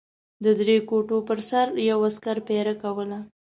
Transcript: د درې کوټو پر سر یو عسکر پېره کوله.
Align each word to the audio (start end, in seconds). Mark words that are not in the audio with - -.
د 0.43 0.45
درې 0.59 0.77
کوټو 0.89 1.17
پر 1.27 1.39
سر 1.49 1.67
یو 1.89 1.99
عسکر 2.09 2.37
پېره 2.47 2.73
کوله. 2.83 3.19